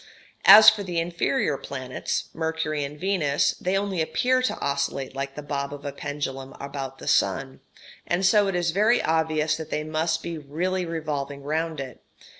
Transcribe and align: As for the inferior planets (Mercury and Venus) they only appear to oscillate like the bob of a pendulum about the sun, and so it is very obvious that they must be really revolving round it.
As 0.45 0.67
for 0.67 0.81
the 0.81 0.97
inferior 0.99 1.59
planets 1.59 2.29
(Mercury 2.33 2.83
and 2.83 2.99
Venus) 2.99 3.53
they 3.61 3.77
only 3.77 4.01
appear 4.01 4.41
to 4.41 4.57
oscillate 4.59 5.15
like 5.15 5.35
the 5.35 5.43
bob 5.43 5.71
of 5.71 5.85
a 5.85 5.91
pendulum 5.91 6.55
about 6.59 6.97
the 6.97 7.07
sun, 7.07 7.59
and 8.07 8.25
so 8.25 8.47
it 8.47 8.55
is 8.55 8.71
very 8.71 8.99
obvious 8.99 9.55
that 9.57 9.69
they 9.69 9.83
must 9.83 10.23
be 10.23 10.39
really 10.39 10.87
revolving 10.87 11.43
round 11.43 11.79
it. 11.79 12.01